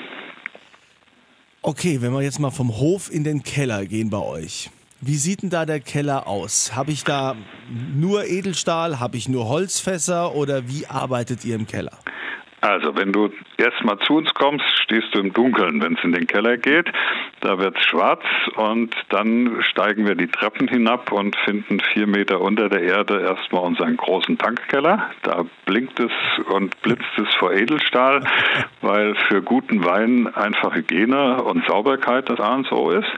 Okay, 1.62 2.02
wenn 2.02 2.12
wir 2.12 2.22
jetzt 2.22 2.40
mal 2.40 2.52
vom 2.52 2.70
Hof 2.80 3.12
in 3.12 3.24
den 3.24 3.44
Keller 3.44 3.86
gehen 3.86 4.10
bei 4.10 4.18
euch. 4.18 4.72
Wie 5.00 5.16
sieht 5.16 5.42
denn 5.42 5.50
da 5.50 5.66
der 5.66 5.80
Keller 5.80 6.28
aus? 6.28 6.76
Habe 6.76 6.92
ich 6.92 7.04
da 7.04 7.36
nur 7.96 8.26
Edelstahl? 8.26 9.00
Habe 9.00 9.18
ich 9.18 9.28
nur 9.28 9.50
Holzfässer? 9.50 10.36
Oder 10.36 10.68
wie 10.68 10.86
arbeitet 10.88 11.44
ihr 11.44 11.56
im 11.56 11.66
Keller? 11.66 11.98
Also, 12.62 12.96
wenn 12.96 13.12
du 13.12 13.30
erstmal 13.62 13.98
zu 14.00 14.16
uns 14.18 14.34
kommst, 14.34 14.66
stehst 14.84 15.14
du 15.14 15.20
im 15.20 15.34
Dunkeln, 15.34 15.82
wenn 15.82 15.94
es 15.96 16.04
in 16.04 16.12
den 16.12 16.28
Keller 16.28 16.58
geht. 16.58 16.92
Da 17.42 17.58
wird 17.58 17.78
es 17.78 17.86
schwarz 17.86 18.24
und 18.56 18.96
dann 19.10 19.62
steigen 19.62 20.06
wir 20.06 20.16
die 20.16 20.28
Treppen 20.28 20.68
hinab 20.68 21.12
und 21.12 21.36
finden 21.38 21.80
vier 21.94 22.08
Meter 22.08 22.42
unter 22.42 22.70
der 22.70 22.82
Erde 22.82 23.22
erstmal 23.22 23.64
unseren 23.64 23.98
großen 23.98 24.38
Tankkeller. 24.38 25.12
Da 25.24 25.46
blinkt 25.66 26.00
es 26.00 26.12
und 26.54 26.80
blitzt 26.82 27.18
es 27.18 27.34
vor 27.36 27.54
Edelstahl, 27.54 28.24
weil 28.82 29.16
für 29.28 29.42
guten 29.42 29.86
Wein 29.86 30.28
einfach 30.36 30.76
Hygiene 30.76 31.44
und 31.44 31.66
Sauberkeit 31.68 32.30
das 32.30 32.40
A 32.40 32.56
und 32.56 32.72
O 32.72 32.92
ist. 32.92 33.10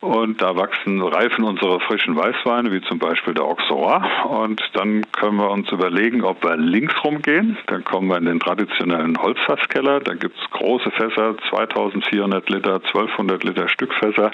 Und 0.00 0.40
da 0.40 0.56
wachsen, 0.56 1.02
reifen 1.02 1.44
unsere 1.44 1.80
frischen 1.80 2.16
Weißweine, 2.16 2.70
wie 2.72 2.80
zum 2.82 2.98
Beispiel 2.98 3.34
der 3.34 3.44
Auxerrois. 3.44 4.02
Und 4.28 4.62
dann 4.74 5.02
können 5.12 5.36
wir 5.36 5.50
uns 5.50 5.70
überlegen, 5.72 6.22
ob 6.22 6.44
wir 6.44 6.56
links 6.56 6.94
rumgehen. 7.02 7.56
Dann 7.66 7.84
kommen 7.84 8.08
wir 8.08 8.16
in 8.16 8.26
den 8.26 8.40
traditionellen 8.40 9.18
Holzfasskeller. 9.18 9.77
Da 10.00 10.14
gibt 10.14 10.36
es 10.38 10.50
große 10.50 10.90
Fässer, 10.90 11.36
2400 11.50 12.48
Liter, 12.50 12.74
1200 12.74 13.44
Liter 13.44 13.68
Stückfässer, 13.68 14.30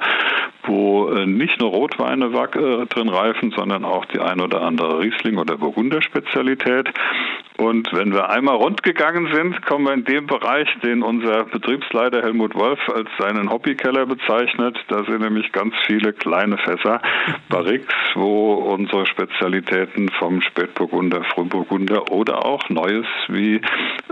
wo 0.65 1.11
äh, 1.11 1.27
nicht 1.27 1.61
nur 1.61 1.71
Rotweine 1.71 2.27
äh, 2.27 2.87
drin 2.87 3.09
reifen, 3.09 3.53
sondern 3.57 3.85
auch 3.85 4.05
die 4.07 4.21
ein 4.21 4.41
oder 4.41 4.63
andere 4.63 5.01
Riesling- 5.01 5.39
oder 5.39 5.57
Burgunder-Spezialität. 5.57 6.89
Und 7.57 7.93
wenn 7.93 8.13
wir 8.13 8.31
einmal 8.31 8.57
rund 8.57 8.83
gegangen 8.83 9.29
sind, 9.33 9.65
kommen 9.65 9.85
wir 9.85 9.95
in 9.95 10.05
den 10.05 10.27
Bereich, 10.27 10.69
den 10.83 11.03
unser 11.03 11.45
Betriebsleiter 11.45 12.21
Helmut 12.21 12.55
Wolf 12.57 12.81
als 12.93 13.09
seinen 13.19 13.49
Hobbykeller 13.49 14.07
bezeichnet. 14.07 14.77
Da 14.89 15.05
sind 15.05 15.21
nämlich 15.21 15.53
ganz 15.53 15.73
viele 15.87 16.13
kleine 16.13 16.59
Fässer, 16.59 17.01
Barriques, 17.49 17.95
wo 18.17 18.55
unsere 18.55 19.07
Spezialitäten 19.07 20.11
vom 20.19 20.41
Spätburgunder, 20.41 21.23
Frühburgunder 21.33 22.11
oder 22.11 22.45
auch 22.45 22.69
Neues 22.71 23.07
wie 23.29 23.61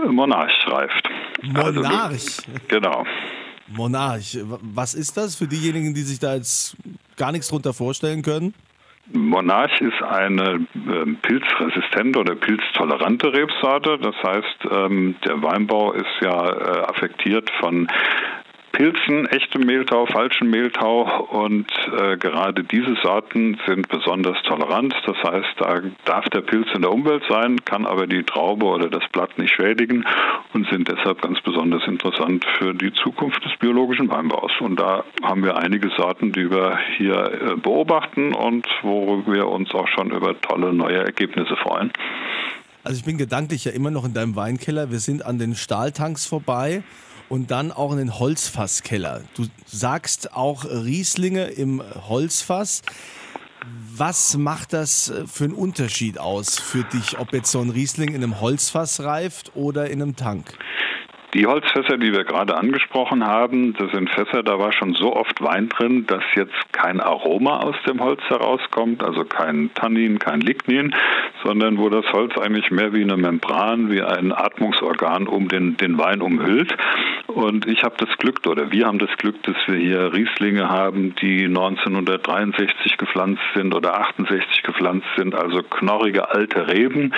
Monarch 0.07 0.65
reift. 0.67 1.09
Also 1.53 1.81
Monarch? 1.81 2.11
Also, 2.11 2.43
genau. 2.69 3.05
Monarch, 3.67 4.37
was 4.61 4.93
ist 4.93 5.17
das 5.17 5.35
für 5.35 5.47
diejenigen, 5.47 5.93
die 5.93 6.03
sich 6.03 6.19
da 6.19 6.35
jetzt 6.35 6.77
gar 7.17 7.33
nichts 7.33 7.49
drunter 7.49 7.73
vorstellen 7.73 8.21
können? 8.21 8.53
Monarch 9.11 9.81
ist 9.81 10.01
eine 10.01 10.65
äh, 10.75 11.05
pilzresistente 11.21 12.19
oder 12.19 12.35
pilztolerante 12.35 13.33
Rebsorte. 13.33 13.97
Das 13.99 14.15
heißt, 14.23 14.67
ähm, 14.71 15.15
der 15.25 15.41
Weinbau 15.43 15.91
ist 15.91 16.05
ja 16.21 16.49
äh, 16.49 16.79
affektiert 16.87 17.49
von 17.59 17.87
Pilzen, 18.73 19.27
echtem 19.27 19.67
Mehltau, 19.67 20.07
falschen 20.07 20.49
Mehltau 20.49 21.03
und 21.29 21.67
äh, 21.95 22.17
gerade 22.17 22.63
diese 22.63 22.95
Sorten 23.03 23.59
sind 23.67 23.87
besonders 23.87 24.41
tolerant. 24.47 24.95
Das 25.05 25.15
heißt, 25.17 25.53
da 25.59 25.79
darf 26.05 26.25
der 26.29 26.41
Pilz 26.41 26.67
in 26.73 26.81
der 26.81 26.91
Umwelt 26.91 27.21
sein, 27.29 27.63
kann 27.65 27.85
aber 27.85 28.07
die 28.07 28.23
Traube 28.23 28.65
oder 28.65 28.89
das 28.89 29.03
Blatt 29.11 29.37
nicht 29.37 29.53
schädigen 29.53 30.03
und 30.53 30.67
sind 30.71 30.87
deshalb 30.87 31.21
ganz 31.21 31.39
besonders 31.41 31.85
interessant 31.85 32.43
für 32.57 32.73
die 32.73 32.91
Zukunft 32.93 33.45
des 33.45 33.55
biologischen 33.59 34.09
Weinbaus. 34.09 34.51
Und 34.59 34.79
da 34.79 35.03
haben 35.21 35.43
wir 35.43 35.55
einige 35.55 35.89
Sorten, 35.89 36.31
die 36.31 36.49
wir 36.49 36.79
hier 36.97 37.13
äh, 37.15 37.55
beobachten 37.55 38.33
und 38.33 38.67
wo 38.81 39.21
wir 39.27 39.49
uns 39.49 39.71
auch 39.75 39.87
schon 39.87 40.09
über 40.09 40.41
tolle 40.41 40.73
neue 40.73 40.97
Ergebnisse 40.97 41.55
freuen. 41.57 41.93
Also 42.83 42.97
ich 42.97 43.05
bin 43.05 43.19
gedanklich 43.19 43.65
ja 43.65 43.71
immer 43.71 43.91
noch 43.91 44.03
in 44.03 44.15
deinem 44.15 44.35
Weinkeller. 44.35 44.89
Wir 44.89 44.99
sind 44.99 45.23
an 45.23 45.37
den 45.37 45.53
Stahltanks 45.53 46.25
vorbei 46.25 46.81
und 47.29 47.51
dann 47.51 47.71
auch 47.71 47.91
in 47.91 47.97
den 47.97 48.19
Holzfasskeller. 48.19 49.23
Du 49.35 49.45
sagst 49.65 50.33
auch 50.33 50.65
Rieslinge 50.65 51.45
im 51.45 51.81
Holzfass. 52.07 52.81
Was 53.95 54.35
macht 54.37 54.73
das 54.73 55.13
für 55.31 55.45
einen 55.45 55.53
Unterschied 55.53 56.17
aus 56.17 56.59
für 56.59 56.83
dich, 56.83 57.17
ob 57.19 57.31
jetzt 57.33 57.51
so 57.51 57.61
ein 57.61 57.69
Riesling 57.69 58.09
in 58.09 58.23
einem 58.23 58.41
Holzfass 58.41 59.01
reift 59.01 59.55
oder 59.55 59.89
in 59.89 60.01
einem 60.01 60.15
Tank? 60.15 60.57
Die 61.33 61.47
Holzfässer, 61.47 61.97
die 61.97 62.13
wir 62.13 62.25
gerade 62.25 62.55
angesprochen 62.55 63.25
haben, 63.25 63.73
das 63.73 63.89
sind 63.89 64.07
Fässer, 64.11 64.43
da 64.43 64.59
war 64.59 64.71
schon 64.71 64.93
so 64.93 65.15
oft 65.15 65.41
Wein 65.41 65.67
drin, 65.67 66.05
dass 66.05 66.21
jetzt 66.35 66.53
kein 66.73 67.01
Aroma 67.01 67.57
aus 67.57 67.75
dem 67.87 68.01
Holz 68.01 68.21
herauskommt, 68.27 69.03
also 69.03 69.25
kein 69.25 69.71
Tannin, 69.73 70.19
kein 70.19 70.41
Lignin, 70.41 70.93
sondern 71.43 71.79
wo 71.79 71.89
das 71.89 72.05
Holz 72.13 72.37
eigentlich 72.37 72.69
mehr 72.69 72.93
wie 72.93 73.01
eine 73.01 73.17
Membran, 73.17 73.89
wie 73.89 74.03
ein 74.03 74.31
Atmungsorgan 74.31 75.25
um 75.25 75.47
den, 75.47 75.75
den 75.77 75.97
Wein 75.97 76.21
umhüllt. 76.21 76.71
Und 77.25 77.67
ich 77.67 77.83
habe 77.83 77.95
das 77.97 78.15
Glück, 78.19 78.45
oder 78.45 78.71
wir 78.71 78.85
haben 78.85 78.99
das 78.99 79.09
Glück, 79.17 79.41
dass 79.41 79.55
wir 79.65 79.77
hier 79.77 80.13
Rieslinge 80.13 80.69
haben, 80.69 81.15
die 81.15 81.45
1963 81.45 82.97
gepflanzt 82.97 83.41
sind 83.55 83.73
oder 83.73 83.99
68 83.99 84.61
gepflanzt 84.61 85.07
sind, 85.17 85.33
also 85.33 85.63
knorrige 85.63 86.29
alte 86.29 86.67
Reben, 86.67 87.11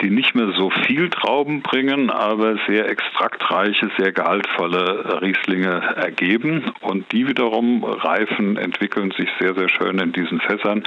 die 0.00 0.10
nicht 0.10 0.34
mehr 0.34 0.52
so 0.56 0.70
viel 0.70 1.08
Trauben 1.08 1.62
bringen, 1.62 2.10
aber 2.10 2.56
sehr 2.66 2.88
extraktreich 2.88 3.59
reiche, 3.60 3.90
sehr 3.98 4.12
gehaltvolle 4.12 5.20
Rieslinge 5.20 5.82
ergeben. 5.96 6.72
Und 6.80 7.12
die 7.12 7.26
wiederum 7.26 7.84
reifen, 7.84 8.56
entwickeln 8.56 9.12
sich 9.16 9.28
sehr, 9.38 9.54
sehr 9.54 9.68
schön 9.68 9.98
in 9.98 10.12
diesen 10.12 10.40
Fässern, 10.40 10.82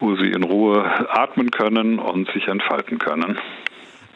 wo 0.00 0.14
sie 0.16 0.30
in 0.30 0.42
Ruhe 0.42 0.84
atmen 1.10 1.50
können 1.50 1.98
und 1.98 2.30
sich 2.32 2.46
entfalten 2.48 2.98
können. 2.98 3.38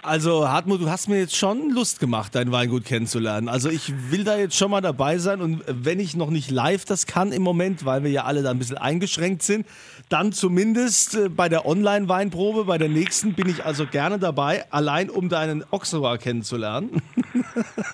Also 0.05 0.49
Hartmut, 0.49 0.81
du 0.81 0.91
hast 0.91 1.09
mir 1.09 1.21
jetzt 1.21 1.37
schon 1.37 1.71
Lust 1.71 2.01
gemacht, 2.01 2.35
dein 2.35 2.51
Weingut 2.51 2.85
kennenzulernen. 2.85 3.49
Also 3.49 3.71
ich 3.71 3.93
will 4.11 4.25
da 4.25 4.37
jetzt 4.37 4.57
schon 4.57 4.73
mal 4.73 4.81
dabei 4.81 5.19
sein 5.19 5.41
und 5.41 5.63
wenn 5.69 6.01
ich 6.01 6.17
noch 6.17 6.31
nicht 6.31 6.51
live 6.51 6.85
das 6.85 7.07
kann 7.07 7.31
im 7.31 7.43
Moment, 7.43 7.85
weil 7.85 8.03
wir 8.03 8.11
ja 8.11 8.25
alle 8.25 8.43
da 8.43 8.51
ein 8.51 8.59
bisschen 8.59 8.79
eingeschränkt 8.79 9.45
sind, 9.45 9.65
dann 10.09 10.33
zumindest 10.33 11.15
äh, 11.15 11.29
bei 11.29 11.49
der 11.49 11.67
Online-Weinprobe, 11.67 12.65
bei 12.65 12.79
der 12.79 12.89
nächsten 12.89 13.35
bin 13.35 13.49
ich 13.49 13.65
also 13.65 13.87
gerne 13.87 14.19
dabei, 14.19 14.65
allein 14.73 15.09
um 15.09 15.29
deinen 15.29 15.63
Auxerrois 15.71 16.19
kennenzulernen. 16.19 17.01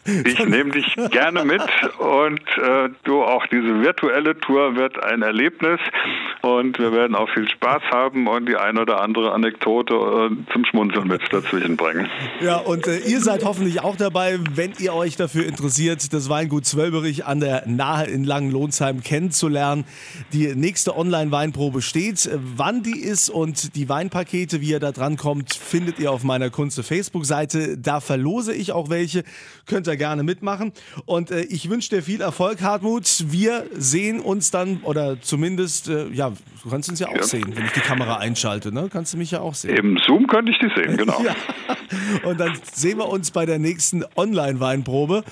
Ich 0.05 0.39
nehme 0.45 0.71
dich 0.71 0.97
gerne 1.11 1.45
mit 1.45 1.63
und 1.99 2.41
äh, 2.59 2.89
du 3.05 3.23
auch 3.23 3.47
diese 3.47 3.83
virtuelle 3.83 4.39
Tour 4.39 4.77
wird 4.77 5.03
ein 5.03 5.23
Erlebnis 5.23 5.81
und 6.43 6.79
wir 6.79 6.93
werden 6.93 7.15
auch 7.15 7.29
viel 7.31 7.49
Spaß 7.49 7.83
haben 7.91 8.27
und 8.29 8.49
die 8.49 8.57
ein 8.57 8.79
oder 8.79 9.01
andere 9.01 9.33
Anekdote 9.33 9.95
äh, 9.95 10.53
zum 10.53 10.65
Schmunzeln 10.65 11.09
mit 11.09 11.23
dazwischen 11.31 11.77
bringen. 11.77 12.09
Ja, 12.41 12.57
und 12.59 12.87
äh, 12.87 12.99
ihr 12.99 13.21
seid 13.21 13.45
hoffentlich 13.45 13.81
auch 13.81 13.97
dabei, 13.97 14.39
wenn 14.55 14.73
ihr 14.79 14.95
euch 14.95 15.17
dafür 15.17 15.47
interessiert, 15.47 16.13
das 16.13 16.29
Weingut 16.29 16.65
Zwölberich 16.65 17.27
an 17.27 17.41
der 17.41 17.67
Nahe 17.67 18.07
in 18.07 18.25
Langenlohnsheim 18.25 19.03
kennenzulernen. 19.03 19.85
Die 20.33 20.55
nächste 20.55 20.97
Online-Weinprobe 20.97 21.83
steht. 21.83 22.31
Wann 22.57 22.83
die 22.83 22.99
ist 23.01 23.29
und 23.31 23.75
die 23.75 23.89
Weinpakete, 23.89 24.61
wie 24.61 24.71
ihr 24.71 24.81
da 24.81 24.93
dran 24.93 25.17
kommt, 25.17 25.55
findet 25.55 25.99
ihr 25.99 26.13
auf 26.13 26.23
meiner 26.23 26.51
Kunze 26.51 26.83
Facebook-Seite. 26.83 27.79
Da 27.79 28.01
verlose 28.01 28.55
ich 28.55 28.73
auch 28.73 28.91
welche. 28.91 29.25
Könnt 29.67 29.87
ihr 29.87 29.97
gerne 29.97 30.23
mitmachen. 30.23 30.73
Und 31.07 31.31
äh, 31.31 31.43
ich 31.43 31.69
wünsche 31.71 31.91
dir 31.91 32.03
viel 32.03 32.21
Erfolg, 32.21 32.63
Hartmut. 32.63 33.25
Wir 33.29 33.67
sehen 33.73 34.21
uns 34.21 34.51
dann, 34.51 34.79
oder 34.83 35.21
zumindest, 35.21 35.89
äh, 35.89 36.09
ja, 36.09 36.33
du 36.63 36.71
kannst 36.71 36.89
uns 36.89 37.01
ja 37.01 37.09
auch 37.09 37.17
ja. 37.17 37.23
sehen, 37.23 37.55
wenn 37.55 37.65
ich 37.65 37.73
die 37.73 37.81
Kamera 37.81 38.19
einschalte. 38.19 38.73
Ne? 38.73 38.89
Kannst 38.91 39.15
du 39.15 39.19
mich 39.19 39.31
ja 39.31 39.41
auch 39.41 39.55
sehen. 39.55 39.77
Im 39.77 39.99
Zoom 40.07 40.27
könnte 40.27 40.53
ich 40.53 40.59
dich 40.59 40.73
sehen, 40.75 40.97
genau. 40.97 41.23
ja. 41.23 41.35
Und 42.25 42.39
dann 42.41 42.53
sehen 42.73 42.99
wir 42.99 43.09
uns 43.09 43.31
bei 43.31 43.47
der 43.47 43.59
nächsten 43.59 44.05
Online-Weinprobe. 44.17 45.25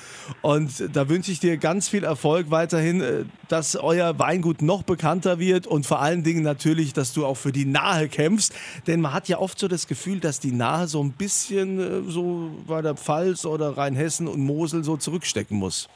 Und 0.42 0.94
da 0.94 1.08
wünsche 1.08 1.30
ich 1.32 1.40
dir 1.40 1.56
ganz 1.56 1.88
viel 1.88 2.04
Erfolg 2.04 2.50
weiterhin, 2.50 3.00
äh, 3.00 3.24
dass 3.48 3.76
euer 3.76 4.18
Weingut 4.18 4.62
noch 4.62 4.82
bekannter 4.82 5.38
wird 5.38 5.66
und 5.66 5.86
vor 5.86 6.00
allen 6.00 6.22
Dingen 6.22 6.42
natürlich, 6.42 6.92
dass 6.92 7.12
du 7.12 7.26
auch 7.26 7.36
für 7.36 7.52
die 7.52 7.64
Nahe 7.64 8.08
kämpfst. 8.08 8.52
Denn 8.86 9.00
man 9.00 9.12
hat 9.12 9.28
ja 9.28 9.38
oft 9.38 9.58
so 9.58 9.68
das 9.68 9.86
Gefühl, 9.86 10.20
dass 10.20 10.40
die 10.40 10.52
Nahe 10.52 10.88
so 10.88 11.02
ein 11.02 11.12
bisschen 11.12 12.06
äh, 12.06 12.10
so 12.10 12.50
bei 12.66 12.82
der 12.82 12.94
Pfalz 12.94 13.44
oder 13.44 13.76
Rheinhessen 13.76 14.28
und 14.28 14.40
Mosel 14.40 14.84
so 14.84 14.96
zurückstecken 14.96 15.56
muss. 15.56 15.88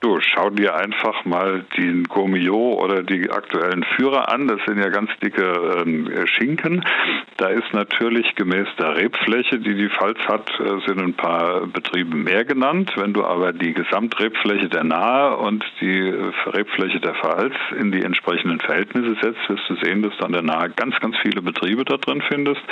Du, 0.00 0.20
schau 0.20 0.50
dir 0.50 0.76
einfach 0.76 1.24
mal 1.24 1.64
den 1.76 2.04
Gourmillot 2.04 2.78
oder 2.80 3.02
die 3.02 3.30
aktuellen 3.30 3.82
Führer 3.96 4.32
an. 4.32 4.46
Das 4.46 4.60
sind 4.64 4.78
ja 4.78 4.90
ganz 4.90 5.10
dicke 5.20 5.82
ähm, 5.84 6.08
Schinken. 6.26 6.84
Da 7.36 7.48
ist 7.48 7.72
natürlich 7.72 8.36
gemäß 8.36 8.68
der 8.78 8.96
Rebfläche, 8.96 9.58
die 9.58 9.74
die 9.74 9.88
Pfalz 9.88 10.18
hat, 10.28 10.48
äh, 10.60 10.86
sind 10.86 11.00
ein 11.00 11.14
paar 11.14 11.66
Betriebe 11.66 12.16
mehr 12.16 12.44
genannt. 12.44 12.92
Wenn 12.94 13.12
du 13.12 13.24
aber 13.24 13.52
die 13.52 13.72
Gesamtrebfläche 13.72 14.68
der 14.68 14.84
Nahe 14.84 15.36
und 15.36 15.64
die 15.80 15.98
äh, 15.98 16.32
Rebfläche 16.46 17.00
der 17.00 17.14
Pfalz 17.14 17.54
in 17.76 17.90
die 17.90 18.02
entsprechenden 18.02 18.60
Verhältnisse 18.60 19.16
setzt, 19.20 19.48
wirst 19.48 19.68
du 19.68 19.74
sehen, 19.82 20.02
dass 20.02 20.16
du 20.18 20.24
an 20.24 20.32
der 20.32 20.42
Nahe 20.42 20.70
ganz, 20.70 20.94
ganz 21.00 21.16
viele 21.22 21.42
Betriebe 21.42 21.84
da 21.84 21.96
drin 21.96 22.22
findest 22.28 22.62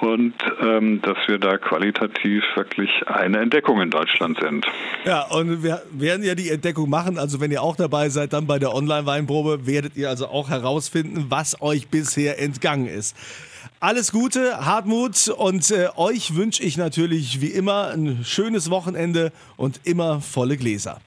und 0.00 0.34
ähm, 0.60 1.00
dass 1.02 1.16
wir 1.26 1.38
da 1.38 1.58
qualitativ 1.58 2.44
wirklich 2.54 2.90
eine 3.06 3.38
Entdeckung 3.38 3.80
in 3.80 3.90
Deutschland 3.90 4.38
sind. 4.40 4.66
Ja, 5.04 5.22
und 5.22 5.62
wir 5.62 5.82
werden 5.92 6.24
ja 6.24 6.34
die 6.34 6.50
Entdeckung 6.50 6.90
machen. 6.90 7.18
Also 7.18 7.40
wenn 7.40 7.50
ihr 7.50 7.62
auch 7.62 7.76
dabei 7.76 8.08
seid, 8.08 8.32
dann 8.32 8.46
bei 8.46 8.58
der 8.58 8.74
Online-Weinprobe 8.74 9.66
werdet 9.66 9.96
ihr 9.96 10.08
also 10.08 10.28
auch 10.28 10.50
herausfinden, 10.50 11.26
was 11.28 11.60
euch 11.60 11.88
bisher 11.88 12.40
entgangen 12.40 12.86
ist. 12.86 13.16
Alles 13.78 14.10
Gute, 14.10 14.64
Hartmut 14.64 15.28
und 15.28 15.70
äh, 15.70 15.88
euch 15.96 16.34
wünsche 16.34 16.62
ich 16.62 16.78
natürlich 16.78 17.42
wie 17.42 17.48
immer 17.48 17.88
ein 17.88 18.24
schönes 18.24 18.70
Wochenende 18.70 19.32
und 19.56 19.80
immer 19.84 20.20
volle 20.20 20.56
Gläser. 20.56 20.98